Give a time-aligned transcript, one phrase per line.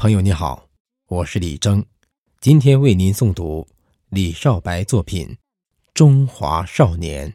[0.00, 0.66] 朋友你好，
[1.08, 1.84] 我是李征，
[2.40, 3.68] 今天为您诵读
[4.08, 5.26] 李少白作品
[5.92, 7.28] 《中华少年》。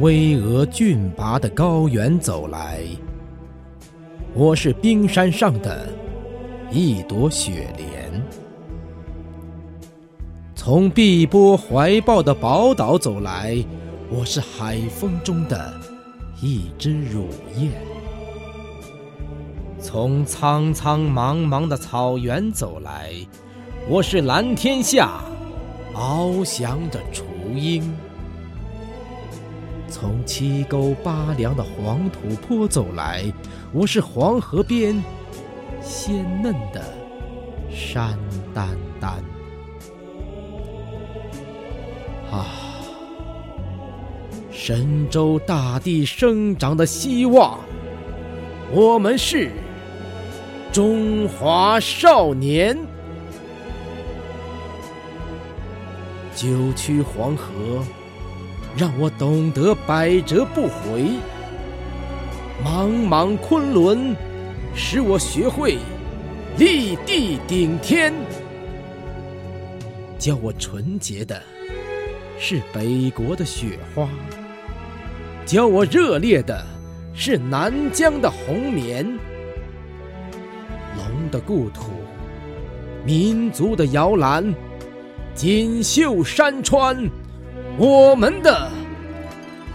[0.00, 2.80] 巍峨峻拔的高原走来，
[4.32, 5.86] 我是冰山上的
[6.70, 8.18] 一朵雪莲；
[10.54, 13.62] 从碧波怀抱的宝岛走来，
[14.08, 15.70] 我是海风中的
[16.40, 17.28] 一只乳
[17.58, 17.70] 燕；
[19.78, 23.12] 从苍苍茫茫的草原走来，
[23.86, 25.20] 我是蓝天下
[25.92, 27.22] 翱翔的雏
[27.54, 27.82] 鹰。
[29.90, 33.24] 从七沟八梁的黄土坡走来，
[33.72, 35.02] 我是黄河边
[35.82, 36.80] 鲜嫩的
[37.68, 38.16] 山
[38.54, 38.68] 丹
[39.00, 39.12] 丹。
[42.30, 42.46] 啊，
[44.52, 47.58] 神州大地生长的希望，
[48.70, 49.50] 我们是
[50.70, 52.78] 中华少年。
[56.36, 57.84] 九曲黄河。
[58.76, 61.04] 让我懂得百折不回，
[62.64, 64.16] 茫茫昆仑
[64.74, 65.76] 使我学会
[66.56, 68.12] 立地顶天。
[70.18, 71.42] 教我纯洁的
[72.38, 74.08] 是北国的雪花，
[75.44, 76.64] 教我热烈的
[77.12, 79.04] 是南疆的红棉。
[80.96, 81.90] 龙的故土，
[83.04, 84.54] 民族的摇篮，
[85.34, 87.10] 锦绣山川。
[87.80, 88.70] 我们的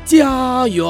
[0.06, 0.86] 家园，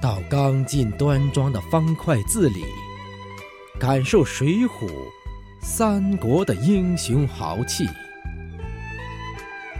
[0.00, 2.64] 到刚劲端庄的方块字里，
[3.76, 4.68] 感受《水浒》
[5.60, 7.86] 《三国》的英雄豪气；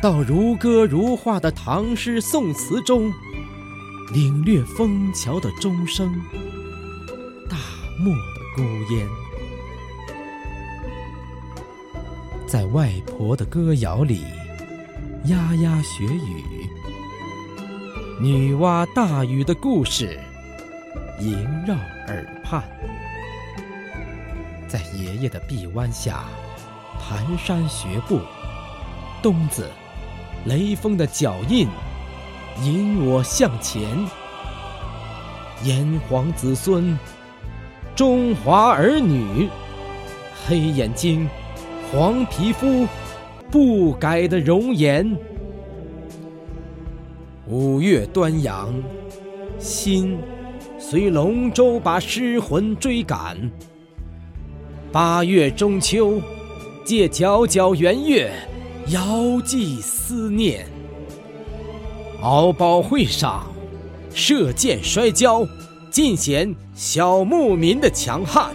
[0.03, 3.13] 到如歌如画的唐诗宋词中，
[4.13, 6.13] 领略枫桥的钟声、
[7.49, 7.57] 大
[8.01, 9.26] 漠的孤烟。
[12.47, 14.23] 在外婆的歌谣里，
[15.25, 16.45] 丫丫学语；
[18.21, 20.17] 女娲大禹的故事
[21.19, 21.37] 萦
[21.67, 21.75] 绕
[22.07, 22.63] 耳畔。
[24.69, 26.25] 在爷爷的臂弯下，
[27.01, 28.21] 蹒跚学步；
[29.21, 29.69] 冬子、
[30.45, 31.67] 雷锋的脚印
[32.63, 33.83] 引我向前。
[35.65, 36.97] 炎黄子孙，
[37.97, 39.49] 中华儿女，
[40.47, 41.29] 黑眼睛。
[41.93, 42.85] 黄皮肤，
[43.49, 45.17] 不改的容颜。
[47.47, 48.75] 五月端阳，
[49.57, 50.19] 心
[50.79, 53.39] 随龙舟把诗魂追赶。
[54.91, 56.21] 八月中秋，
[56.85, 58.33] 借皎皎圆月，
[58.89, 60.67] 遥寄思念。
[62.21, 63.47] 敖包会上，
[64.13, 65.47] 射箭摔跤，
[65.89, 68.51] 尽显小牧民的强悍。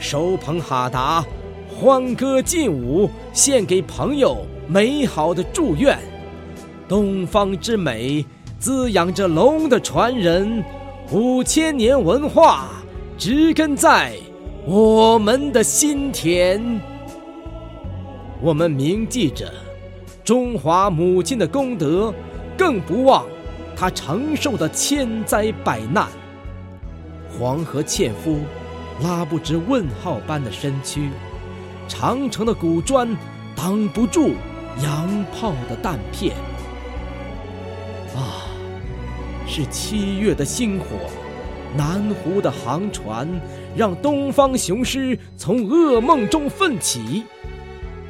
[0.00, 1.24] 手捧哈达。
[1.68, 5.98] 欢歌劲舞，献给朋友美好的祝愿。
[6.88, 8.24] 东方之美，
[8.58, 10.62] 滋养着龙的传人。
[11.10, 12.68] 五千年文化，
[13.18, 14.14] 植根在
[14.66, 16.80] 我们的心田。
[18.40, 19.52] 我们铭记着
[20.24, 22.12] 中华母亲的功德，
[22.56, 23.26] 更不忘
[23.76, 26.08] 她承受的千灾百难。
[27.38, 28.38] 黄河纤夫，
[29.02, 31.10] 拉不直问号般的身躯。
[31.86, 33.08] 长城的古砖
[33.54, 34.32] 挡不住
[34.82, 36.34] 洋炮的弹片，
[38.14, 38.48] 啊，
[39.46, 40.86] 是七月的星火，
[41.76, 43.28] 南湖的航船，
[43.76, 47.24] 让东方雄狮从噩梦中奋起，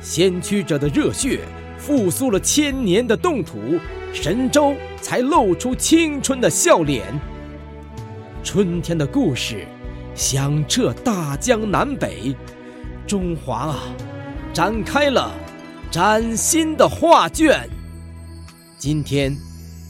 [0.01, 1.41] 先驱者的热血
[1.77, 3.59] 复苏了千年的冻土，
[4.13, 7.03] 神州才露出青春的笑脸。
[8.43, 9.67] 春天的故事
[10.15, 12.35] 响彻大江南北。
[13.07, 13.83] 中华啊，
[14.53, 15.31] 展开了
[15.91, 17.69] 崭新的画卷。
[18.79, 19.37] 今天，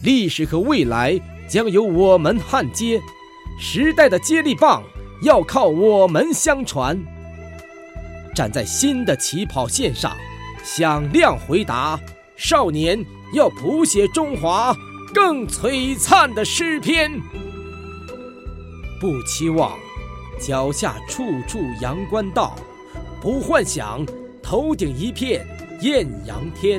[0.03, 1.19] 历史和未来
[1.49, 3.01] 将由我们焊接，
[3.59, 4.83] 时代的接力棒
[5.23, 7.01] 要靠我们相传。
[8.35, 10.17] 站在新的起跑线上，
[10.65, 11.99] 响亮回答：
[12.37, 12.99] 少年
[13.33, 14.77] 要谱写中华
[15.15, 17.13] 更璀璨的诗篇。
[19.01, 19.79] 不期望
[20.41, 22.57] 脚下处处阳关道。
[23.25, 24.05] 不幻想
[24.43, 25.47] 头顶一片
[25.81, 26.79] 艳阳天，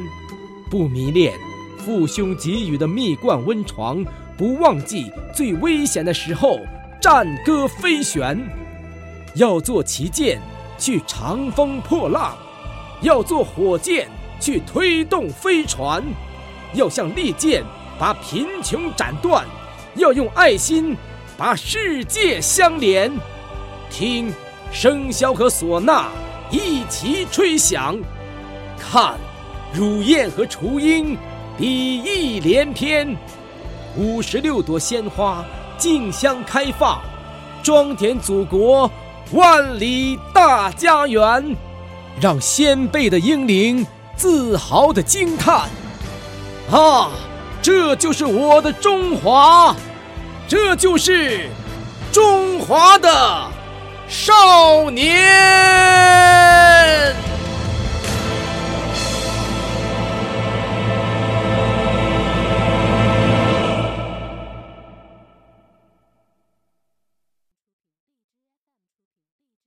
[0.70, 1.34] 不迷恋
[1.84, 4.06] 父兄给予的蜜罐温床，
[4.38, 6.60] 不忘记最危险的时候
[7.02, 8.40] 战歌飞旋。
[9.34, 10.40] 要做旗舰
[10.78, 12.38] 去长风破浪，
[13.02, 14.08] 要做火箭
[14.40, 16.04] 去推动飞船，
[16.76, 17.64] 要像利剑
[17.98, 19.44] 把贫穷斩断，
[19.96, 20.96] 要用爱心
[21.36, 23.12] 把世界相连。
[23.90, 24.32] 听，
[24.72, 26.12] 笙箫和唢呐
[26.52, 27.98] 一齐吹响，
[28.80, 29.16] 看，
[29.74, 31.18] 乳燕和雏鹰
[31.58, 33.16] 比翼连篇，
[33.98, 35.44] 五十六朵鲜花
[35.78, 37.02] 竞相开放，
[37.64, 38.90] 装点祖国
[39.32, 41.56] 万里大家园，
[42.22, 45.68] 让先辈的英灵自豪地惊叹：
[46.72, 47.10] 啊，
[47.62, 49.76] 这就是我的中华，
[50.48, 51.50] 这就是
[52.12, 53.50] 中华的。
[54.08, 56.35] 少年。
[56.86, 57.25] Amen.